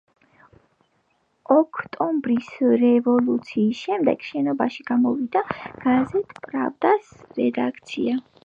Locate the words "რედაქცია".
7.41-8.23